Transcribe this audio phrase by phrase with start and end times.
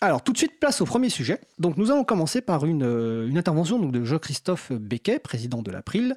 [0.00, 1.40] Alors, tout de suite, place au premier sujet.
[1.58, 6.14] Donc, nous allons commencer par une, euh, intervention de Jean-Christophe Becquet, président de l'April.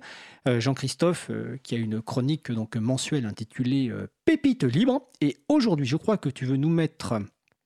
[0.48, 3.92] Euh, Jean-Christophe, euh, qui a une chronique donc, mensuelle intitulée
[4.24, 5.10] Pépite libre.
[5.20, 7.16] Et aujourd'hui, je crois que tu veux nous mettre,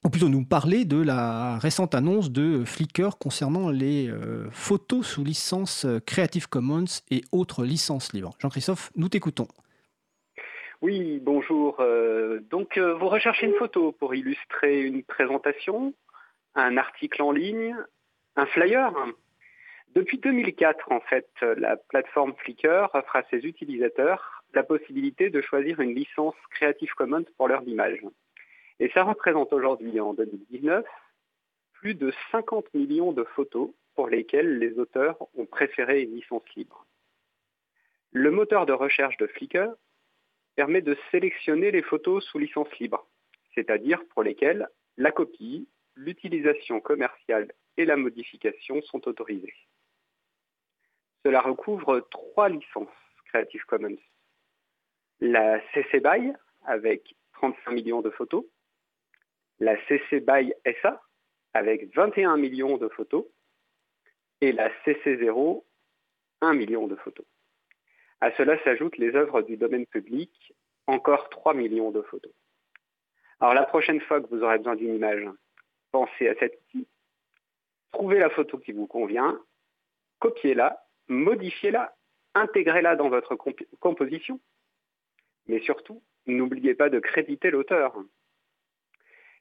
[0.05, 4.09] ou plutôt nous parler de la récente annonce de Flickr concernant les
[4.51, 8.37] photos sous licence Creative Commons et autres licences libres.
[8.39, 9.47] Jean-Christophe, nous t'écoutons.
[10.81, 11.81] Oui, bonjour.
[12.49, 15.93] Donc, vous recherchez une photo pour illustrer une présentation,
[16.55, 17.75] un article en ligne,
[18.35, 18.91] un flyer
[19.89, 25.79] Depuis 2004, en fait, la plateforme Flickr offre à ses utilisateurs la possibilité de choisir
[25.81, 28.01] une licence Creative Commons pour leur image.
[28.79, 30.85] Et ça représente aujourd'hui, en 2019,
[31.73, 36.85] plus de 50 millions de photos pour lesquelles les auteurs ont préféré une licence libre.
[38.11, 39.69] Le moteur de recherche de Flickr
[40.55, 43.07] permet de sélectionner les photos sous licence libre,
[43.53, 49.53] c'est-à-dire pour lesquelles la copie, l'utilisation commerciale et la modification sont autorisées.
[51.23, 52.87] Cela recouvre trois licences
[53.25, 53.97] Creative Commons.
[55.19, 56.33] La CC BY
[56.65, 58.45] avec 35 millions de photos,
[59.59, 61.01] la CC BY SA
[61.53, 63.25] avec 21 millions de photos
[64.41, 65.63] et la CC0
[66.41, 67.25] 1 million de photos.
[68.21, 70.53] À cela s'ajoutent les œuvres du domaine public,
[70.87, 72.31] encore 3 millions de photos.
[73.39, 75.27] Alors la prochaine fois que vous aurez besoin d'une image,
[75.95, 76.85] pensez à cet outil,
[77.93, 79.39] trouvez la photo qui vous convient,
[80.19, 81.95] copiez-la, modifiez-la,
[82.33, 83.37] intégrez-la dans votre
[83.79, 84.41] composition.
[85.47, 87.95] Mais surtout, n'oubliez pas de créditer l'auteur.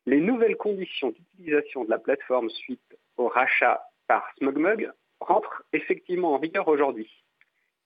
[0.07, 6.39] Les nouvelles conditions d'utilisation de la plateforme suite au rachat par SmugMug rentrent effectivement en
[6.39, 7.11] vigueur aujourd'hui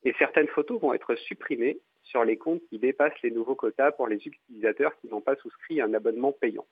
[0.05, 4.09] et certaines photos vont être supprimées sur les comptes qui dépassent les nouveaux quotas pour
[4.09, 6.67] les utilisateurs qui n'ont pas souscrit un abonnement payant.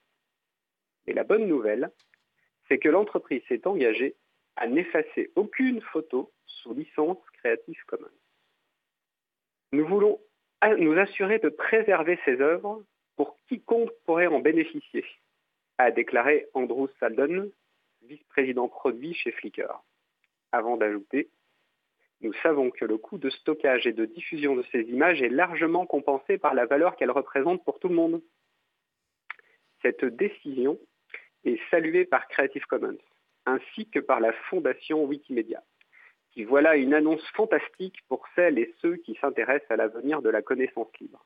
[1.07, 1.91] Et la bonne nouvelle,
[2.69, 4.15] c'est que l'entreprise s'est engagée
[4.57, 8.07] à n'effacer aucune photo sous licence Creative Commons.
[9.73, 10.21] Nous voulons
[10.79, 12.83] nous assurer de préserver ces œuvres
[13.17, 15.05] pour quiconque pourrait en bénéficier,
[15.79, 17.51] a déclaré Andrew Saldon,
[18.03, 19.83] vice-président produit chez Flickr,
[20.53, 21.31] avant d'ajouter
[22.23, 25.87] nous savons que le coût de stockage et de diffusion de ces images est largement
[25.87, 28.23] compensé par la valeur qu'elles représentent pour tout le monde.
[29.83, 30.79] Cette décision
[31.49, 32.99] est saluée par Creative Commons,
[33.45, 35.63] ainsi que par la fondation Wikimedia,
[36.33, 40.43] qui voilà une annonce fantastique pour celles et ceux qui s'intéressent à l'avenir de la
[40.43, 41.25] connaissance libre.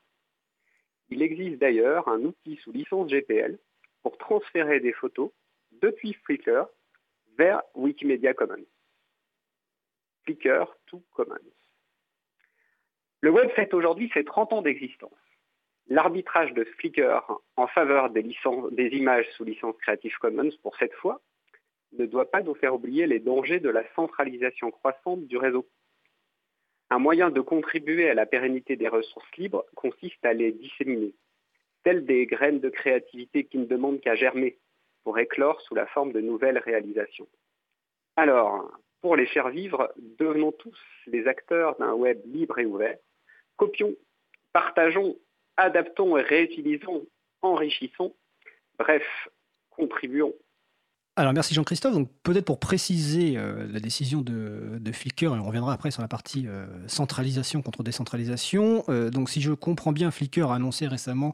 [1.09, 3.57] Il existe d'ailleurs un outil sous licence GPL
[4.01, 5.31] pour transférer des photos
[5.71, 6.67] depuis Flickr
[7.37, 8.65] vers Wikimedia Commons.
[10.23, 11.37] Flickr to Commons.
[13.21, 15.11] Le web fête aujourd'hui ses 30 ans d'existence.
[15.89, 18.23] L'arbitrage de Flickr en faveur des,
[18.91, 21.21] images sous licence Creative Commons pour cette fois
[21.93, 25.67] ne doit pas nous faire oublier les dangers de la centralisation croissante du réseau.
[26.89, 31.13] Un moyen de contribuer à la pérennité des ressources libres consiste à les disséminer,
[31.83, 34.57] telles des graines de créativité qui ne demandent qu'à germer
[35.03, 37.27] pour éclore sous la forme de nouvelles réalisations.
[38.15, 38.71] Alors,
[39.01, 40.77] pour les faire vivre, devenons tous
[41.07, 42.97] les acteurs d'un web libre et ouvert.
[43.57, 43.95] Copions,
[44.53, 45.17] partageons,
[45.57, 47.05] adaptons et réutilisons,
[47.41, 48.15] enrichissons.
[48.77, 49.03] Bref,
[49.69, 50.33] contribuons.
[51.17, 51.93] Alors merci Jean-Christophe.
[51.93, 56.07] Donc peut-être pour préciser euh, la décision de, Flickr, et on reviendra après sur la
[56.07, 58.83] partie euh, centralisation contre décentralisation.
[58.89, 61.33] Euh, donc si je comprends bien, Flickr a annoncé récemment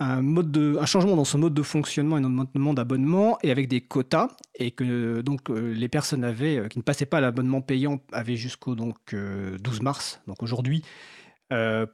[0.00, 3.68] un, mode de, un changement dans son mode de fonctionnement et notamment d'abonnement et avec
[3.68, 8.00] des quotas et que donc les personnes avaient, qui ne passaient pas à l'abonnement payant
[8.12, 10.82] avaient jusqu'au donc 12 euh, mars, donc aujourd'hui,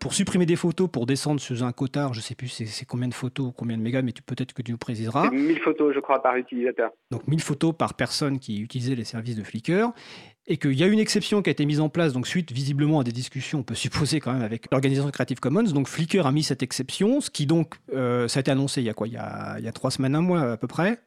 [0.00, 3.08] pour supprimer des photos, pour descendre sous un quota, je ne sais plus c'est combien
[3.08, 5.30] de photos, combien de mégas, mais peut-être que tu nous préciseras.
[5.30, 6.90] 1000 photos, je crois, par utilisateur.
[7.10, 9.92] Donc 1000 photos par personne qui utilisait les services de Flickr
[10.46, 13.00] et qu'il y a une exception qui a été mise en place, donc suite visiblement
[13.00, 15.72] à des discussions, on peut supposer quand même avec l'organisation Creative Commons.
[15.74, 18.84] Donc Flickr a mis cette exception, ce qui donc, euh, ça a été annoncé il
[18.84, 19.08] y a quoi?
[19.08, 20.98] Il y a, il y a, trois semaines, un mois à peu près?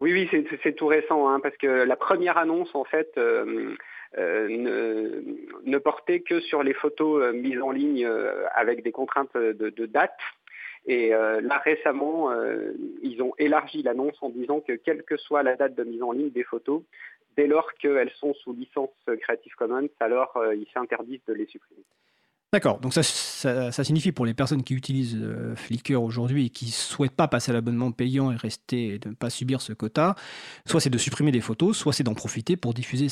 [0.00, 0.28] Oui, oui,
[0.62, 3.74] c'est tout récent, hein, parce que la première annonce, en fait, euh, euh,
[4.16, 5.22] ne,
[5.64, 8.06] ne, portait que sur les photos mises en ligne
[8.54, 10.18] avec des contraintes de, de date.
[10.86, 12.30] Et là, récemment,
[13.02, 16.12] ils ont élargi l'annonce en disant que quelle que soit la date de mise en
[16.12, 16.82] ligne des photos,
[17.36, 18.90] dès lors qu'elles sont sous licence
[19.20, 21.82] Creative Commons, alors euh, ils s'interdisent de les supprimer.
[22.54, 26.70] D'accord, donc ça, ça, signifie pour les personnes qui utilisent euh, Flickr aujourd'hui et qui
[26.70, 30.14] souhaitent pas passer à l'abonnement payant et rester et ne pas subir ce quota,
[30.64, 33.08] soit c'est de supprimer des photos, soit c'est d'en profiter pour diffuser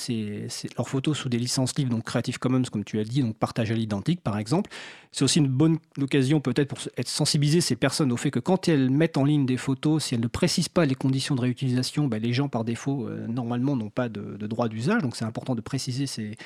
[0.78, 3.72] leurs photos sous des licences libres, donc Creative Commons comme tu as dit, donc partage
[3.72, 4.70] à l'identique par exemple.
[5.10, 8.68] C'est aussi une bonne occasion peut-être pour être sensibiliser ces personnes au fait que quand
[8.68, 12.06] elles mettent en ligne des photos, si elles ne précisent pas les conditions de réutilisation,
[12.06, 15.56] ben, les gens par défaut euh, normalement n'ont pas de droit d'usage, donc c'est important
[15.56, 16.36] de préciser ces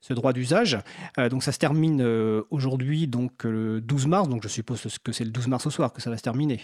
[0.00, 0.78] ce droit d'usage.
[1.18, 5.12] Euh, donc ça se termine euh, aujourd'hui, donc le 12 mars, donc je suppose que
[5.12, 6.60] c'est le 12 mars au soir que ça va se terminer.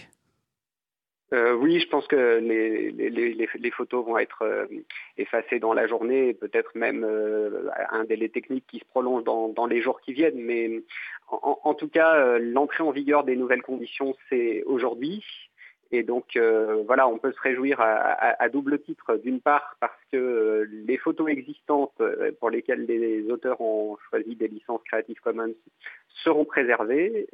[1.33, 4.67] Euh, oui, je pense que les, photos vont être
[5.17, 7.05] effacées dans la journée, peut-être même
[7.91, 10.39] un délai technique qui se prolonge dans, les jours qui viennent.
[10.39, 10.81] Mais
[11.27, 15.21] en tout cas, l'entrée en vigueur des nouvelles conditions, c'est aujourd'hui.
[15.91, 20.17] Et donc euh, voilà, on peut se réjouir à, double titre, d'une part parce que
[20.17, 25.55] euh, les photos existantes euh, pour lesquelles les auteurs ont choisi des licences Creative Commons
[26.23, 27.27] seront préservées,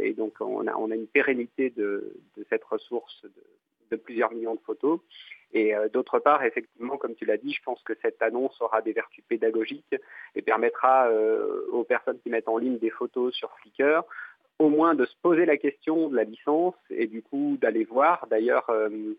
[0.00, 2.14] et donc on a, une pérennité de,
[2.48, 3.26] cette ressource
[3.90, 5.00] de, plusieurs millions de photos.
[5.52, 8.92] Et d'autre part, effectivement, comme tu l'as dit, je pense que cette annonce aura des
[8.92, 9.96] vertus pédagogiques
[10.34, 11.10] et permettra
[11.72, 14.04] aux personnes qui mettent en ligne des photos sur Flickr
[14.58, 18.26] au moins de se poser la question de la licence et du coup d'aller voir.
[18.28, 19.14] D'ailleurs, euh,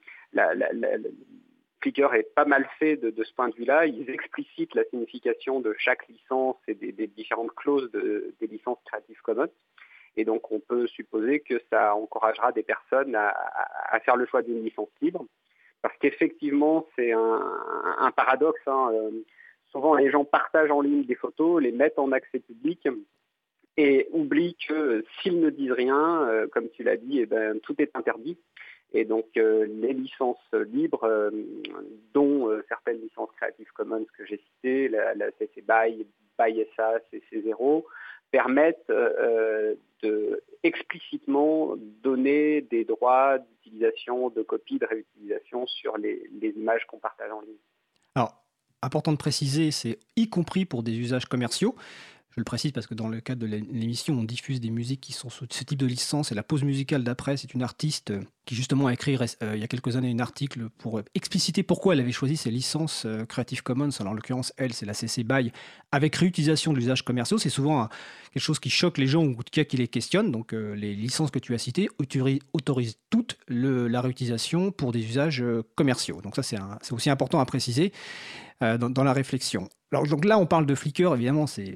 [1.82, 3.86] Flickr est pas mal fait de, ce point de vue-là.
[3.86, 9.52] Ils explicitent la signification de chaque licence et des, différentes clauses des licences Creative Commons.
[10.18, 14.64] Et donc, on peut supposer que ça encouragera des personnes à, faire le choix d'une
[14.64, 15.26] licence libre.
[15.82, 18.62] Parce qu'effectivement, c'est un, paradoxe.
[18.66, 18.92] Hein.
[18.94, 19.12] Euh,
[19.72, 22.88] souvent, les gens partagent en ligne des photos, les mettent en accès public,
[23.78, 27.76] et oublie que s'ils ne disent rien, euh, comme tu l'as dit, eh ben, tout
[27.80, 28.38] est interdit.
[28.94, 30.38] Et donc euh, les licences
[30.72, 31.32] libres, euh,
[32.14, 36.06] dont certaines licences Creative Commons que j'ai citées, la, CC BY,
[36.40, 37.86] BY SA, CC 0,
[38.32, 47.00] permettent de explicitement donner des droits d'utilisation, de copie, de réutilisation sur les images qu'on
[47.00, 47.58] partage en ligne.
[48.16, 48.34] Alors,
[48.82, 51.76] important de préciser, c'est y compris pour des usages commerciaux.
[52.36, 55.14] Je le précise parce que dans le cadre de l'émission, on diffuse des musiques qui
[55.14, 56.34] sont sous ce type de licence.
[56.34, 59.62] Et la pause musicale d'après, c'est une artiste euh, qui justement a écrit euh, il
[59.62, 63.24] y a quelques années un article pour expliciter pourquoi elle avait choisi ces licences euh,
[63.24, 63.92] Creative Commons.
[64.02, 65.54] Alors en l'occurrence, elle, c'est la CC BY
[65.94, 67.38] avec réutilisation de l'usage commerciaux.
[67.38, 67.88] C'est souvent
[68.34, 70.30] quelque chose qui choque les gens ou cas qui les questionne.
[70.34, 71.88] Donc les licences que tu as citées
[72.54, 75.42] autorisent toute la réutilisation pour des usages
[75.76, 76.20] commerciaux.
[76.22, 76.60] Donc ça, c'est
[76.92, 77.94] aussi important à préciser.
[78.64, 79.68] Euh, dans, la réflexion.
[79.96, 81.74] Alors donc là, on parle de Flickr, évidemment, c'est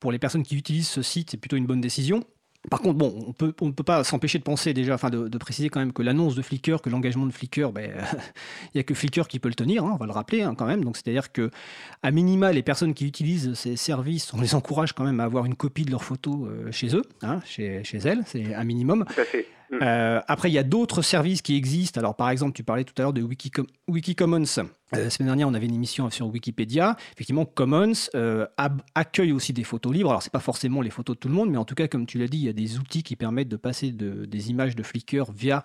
[0.00, 2.24] pour les personnes qui utilisent ce site, c'est plutôt une bonne décision.
[2.70, 5.78] Par contre, bon, on ne peut pas s'empêcher de penser déjà, enfin de, préciser quand
[5.78, 7.92] même que l'annonce de Flickr, que l'engagement de Flickr, ben,
[8.64, 10.54] il n'y a que Flickr qui peut le tenir, hein, on va le rappeler hein,
[10.56, 10.82] quand même.
[10.82, 11.50] Donc c'est-à-dire que
[12.02, 15.44] à minima, les personnes qui utilisent ces services, on les encourage quand même à avoir
[15.44, 19.04] une copie de leurs photos euh, chez eux, hein, chez, chez elles, c'est un minimum.
[19.72, 21.98] Euh, après, il y a d'autres services qui existent.
[22.00, 24.44] Alors, par exemple, tu parlais tout à l'heure de Wikicommons.
[24.94, 26.96] Euh, la semaine dernière, on avait une émission sur Wikipédia.
[27.12, 28.46] Effectivement, Commons euh,
[28.94, 30.10] accueille aussi des photos libres.
[30.10, 32.06] Alors, c'est pas forcément les photos de tout le monde, mais en tout cas, comme
[32.06, 34.82] tu l'as dit, il y a des outils qui permettent de passer des images de
[34.82, 35.64] Flickr via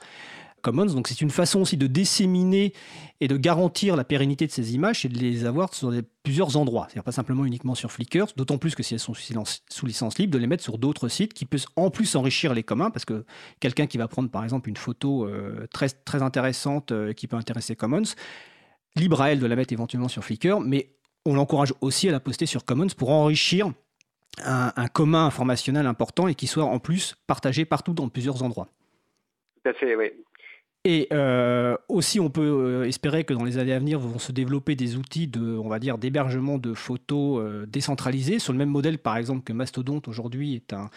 [0.64, 0.86] Commons.
[0.86, 2.74] Donc c'est une façon aussi de disséminer
[3.22, 5.94] et de garantir la pérennité de ces images et de les avoir sur
[6.24, 6.88] plusieurs endroits.
[6.88, 10.34] C'est-à-dire pas simplement uniquement sur Flickr, d'autant plus que si elles sont sous licence libre,
[10.34, 13.26] de les mettre sur d'autres sites qui peuvent en plus enrichir les communs, parce que
[13.60, 17.36] quelqu'un qui va prendre par exemple une photo euh, très, très intéressante euh, qui peut
[17.36, 18.16] intéresser Commons,
[18.96, 20.96] libre à elle de la mettre éventuellement sur Flickr, mais
[21.26, 23.72] on l'encourage aussi à la poster sur Commons pour enrichir
[24.44, 28.70] un, un commun informationnel important et qui soit en plus partagé partout dans plusieurs endroits.
[29.64, 30.12] Tout à fait, oui.
[30.86, 34.34] Et euh, aussi, on peut euh, espérer que dans les années à venir, vont se
[34.34, 38.68] développer des outils de, on va dire, d'hébergement de photos euh, décentralisés sur le même
[38.68, 40.90] modèle, par exemple, que Mastodon aujourd'hui est, un,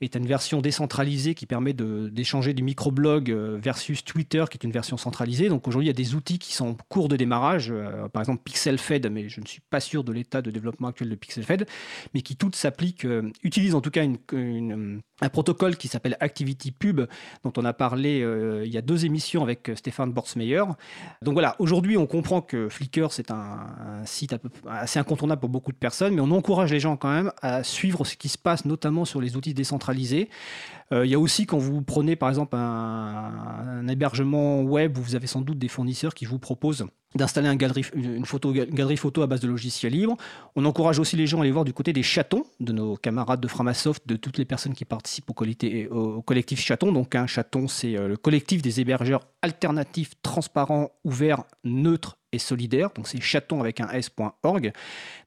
[0.00, 4.96] est une version décentralisée qui permet d'échanger du microblog versus Twitter, qui est une version
[4.96, 5.48] centralisée.
[5.48, 7.74] Donc aujourd'hui, il y a des outils qui sont en cours de démarrage,
[8.12, 11.16] par exemple PixelFed, mais je ne suis pas sûr de l'état de développement actuel de
[11.16, 11.66] PixelFed,
[12.14, 13.06] mais qui toutes s'appliquent,
[13.42, 17.02] utilisent en tout cas une, un protocole qui s'appelle ActivityPub,
[17.42, 18.18] dont on a parlé
[18.64, 20.62] il y a deux émissions avec euh, Stéphane Bortsmeyer.
[21.22, 23.66] Donc voilà, aujourd'hui, on comprend que Flickr, c'est un,
[24.04, 24.36] site
[24.68, 28.04] assez incontournable pour beaucoup de personnes, mais on encourage les gens quand même à suivre
[28.04, 30.28] ce qui se passe, notamment sur les outils décentralisés.
[30.92, 35.26] Euh, il y a aussi quand vous prenez par exemple un, hébergement web vous avez
[35.26, 39.92] sans doute des fournisseurs qui vous proposent d'installer une, galerie photo à base de logiciels
[39.92, 40.16] libres.
[40.54, 43.40] On encourage aussi les gens à aller voir du côté des chatons, de nos camarades
[43.40, 46.92] de Framasoft, de toutes les personnes qui participent au, au collectif Chaton.
[46.92, 52.90] Donc un chaton, c'est euh, le collectif des hébergeurs alternatifs, transparents, ouverts, neutres et solidaire.
[52.94, 54.72] Donc c'est chaton avec un s.org.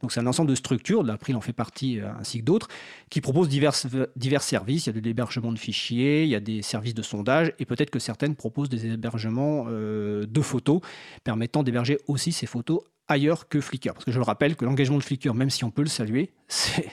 [0.02, 2.70] Donc c'est un ensemble de structures, l'April en fait partie euh, ainsi que d'autres,
[3.10, 3.74] qui proposent divers,
[4.16, 4.86] divers services.
[4.86, 7.66] Il y a de l'hébergement de fichiers, il y a des services de sondage et
[7.66, 10.82] peut-être que certaines proposent des hébergements euh, de photos
[11.24, 13.94] permettant d'héberger aussi ces photos ailleurs que Flickr.
[13.94, 16.32] Parce que je le rappelle que l'engagement de Flickr, même si on peut le saluer,
[16.48, 16.90] c'est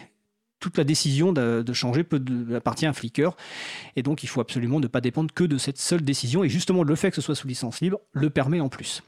[0.58, 2.23] toute la décision de, changer peut
[2.54, 3.37] appartient à Flickr.
[3.94, 6.42] Et donc, il faut absolument ne pas dépendre que de cette seule décision.
[6.42, 9.02] Et justement, le fait que ce soit sous licence libre le permet en plus.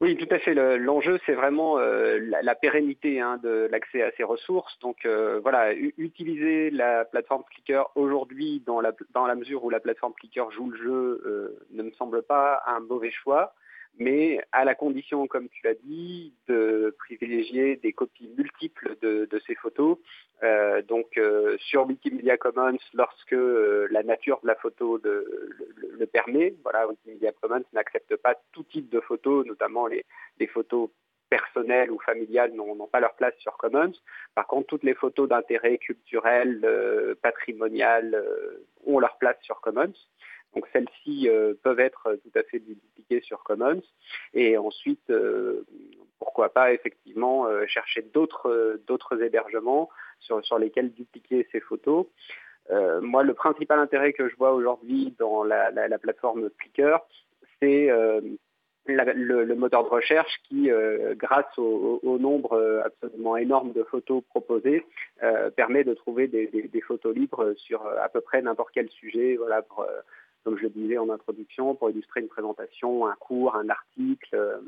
[0.00, 0.54] Oui, tout à fait.
[0.54, 4.78] L'enjeu, c'est vraiment euh, la, pérennité hein, de l'accès à ces ressources.
[4.78, 9.80] Donc euh, voilà, utiliser la plateforme Flickr aujourd'hui dans la, dans la mesure où la
[9.80, 13.54] plateforme Flickr joue le jeu euh, ne me semble pas un mauvais choix
[13.98, 19.54] mais à la condition, comme tu l'as dit, de privilégier des copies multiples de, ces
[19.56, 19.98] photos.
[20.42, 25.60] Euh, donc euh, sur Wikimedia Commons, lorsque euh, la nature de la photo le,
[26.04, 30.04] permet, voilà, Wikimedia Commons n'accepte pas tout type de photos, notamment les,
[30.46, 30.90] photos
[31.30, 33.92] personnelles ou familiales n'ont pas leur place sur Commons.
[34.34, 36.66] Par contre, toutes les photos d'intérêt culturel,
[37.20, 38.24] patrimonial
[38.86, 39.92] ont leur place sur Commons.
[40.54, 43.82] Donc celles-ci euh, peuvent être tout à fait dupliquées sur Commons.
[44.34, 45.64] Et ensuite, euh,
[46.18, 49.90] pourquoi pas effectivement euh, chercher d'autres d'autres hébergements
[50.20, 52.06] sur, sur lesquels dupliquer ces photos.
[53.02, 56.98] Moi, le principal intérêt que je vois aujourd'hui dans la, plateforme Flickr,
[57.60, 57.88] c'est
[58.86, 60.70] le, moteur de recherche qui,
[61.16, 64.84] grâce au, nombre absolument énorme de photos proposées,
[65.56, 69.36] permet de trouver des, des, photos libres sur à peu près n'importe quel sujet.
[69.36, 69.86] Voilà, pour,
[70.48, 74.34] comme je le disais en introduction, pour illustrer une présentation, un cours, un article.
[74.34, 74.58] Euh,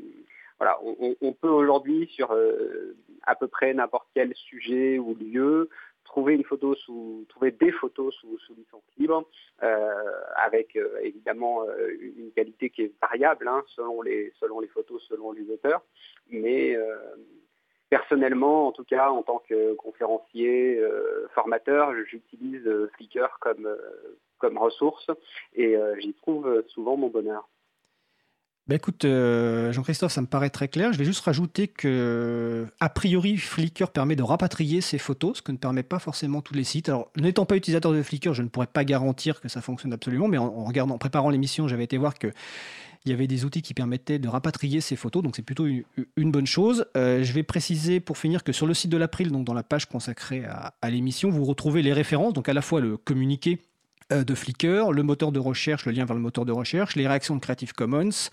[0.59, 5.69] voilà, on, peut aujourd'hui sur euh, à peu près n'importe quel sujet ou lieu
[6.11, 9.23] trouver une photo sous, trouver des photos sous, licence libre,
[9.63, 9.93] euh,
[10.35, 11.63] avec évidemment
[11.99, 14.33] une qualité qui est variable hein, selon les
[14.73, 15.81] photos, selon les auteurs,
[16.29, 16.77] mais
[17.89, 20.81] personnellement, en tout cas, en tant que conférencier,
[21.33, 23.39] formateur, j'utilise Flickr
[24.41, 25.09] comme ressource
[25.53, 27.47] et euh, j'y trouve souvent mon bonheur.
[28.67, 30.93] Ben écoute, euh, Jean-Christophe, ça me paraît très clair.
[30.93, 35.51] Je vais juste rajouter que, a priori, Flickr permet de rapatrier ses photos, ce que
[35.51, 36.87] ne permet pas forcément tous les sites.
[36.87, 40.27] Alors, n'étant pas utilisateur de Flickr, je ne pourrais pas garantir que ça fonctionne absolument,
[40.27, 42.31] mais en, regardant, en préparant l'émission, j'avais été voir que
[43.05, 46.31] il y avait des outils qui permettaient de rapatrier ces photos, donc c'est plutôt une,
[46.31, 46.85] bonne chose.
[46.95, 49.63] Euh, je vais préciser pour finir que sur le site de l'April, donc dans la
[49.63, 53.59] page consacrée à, l'émission, vous retrouvez les références, donc à la fois le communiqué
[54.11, 57.35] de Flickr, le moteur de recherche, le lien vers le moteur de recherche, les réactions
[57.35, 58.29] de Creative Commons,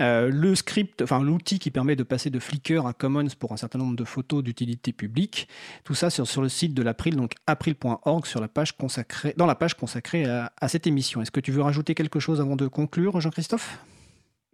[0.00, 3.56] euh, le script, enfin l'outil qui permet de passer de Flickr à Commons pour un
[3.56, 5.48] certain nombre de photos d'utilité publique.
[5.84, 8.24] Tout ça sur, le site de l'April, donc april.org,
[9.36, 11.20] dans la page consacrée à cette émission.
[11.20, 13.78] Est-ce que tu veux rajouter quelque chose avant de conclure, Jean-Christophe?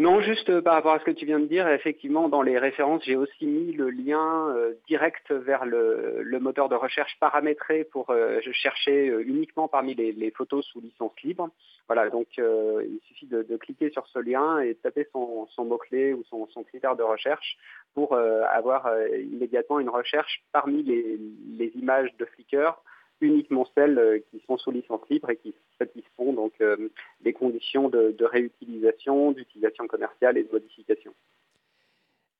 [0.00, 2.56] Non, juste euh, par rapport à ce que tu viens de dire, effectivement, dans les
[2.56, 8.10] références, j'ai aussi mis le lien euh, direct vers le, moteur de recherche paramétré pour
[8.10, 11.50] euh, chercher uniquement parmi les, photos sous licence libre.
[11.88, 16.22] Voilà, donc il suffit de, cliquer sur ce lien et de taper son, mot-clé ou
[16.30, 17.56] son, critère de recherche
[17.94, 21.18] pour avoir immédiatement une recherche parmi les,
[21.56, 22.78] les images de Flickr
[23.20, 26.88] uniquement celles euh, qui sont sous licence libre et qui satisfont donc euh,
[27.22, 31.12] des conditions de, réutilisation, d'utilisation commerciale et de modification.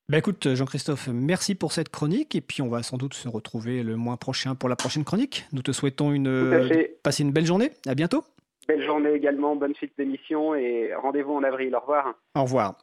[0.09, 3.83] Ben écoute, Jean-Christophe, merci pour cette chronique et puis on va sans doute se retrouver
[3.83, 5.45] le mois prochain pour la prochaine chronique.
[5.53, 7.73] Nous te souhaitons une passer une belle journée.
[7.87, 8.25] À bientôt.
[8.67, 11.75] Belle journée également, bonne suite d'émission et rendez-vous en avril.
[11.77, 12.15] Au revoir.
[12.35, 12.79] Au revoir.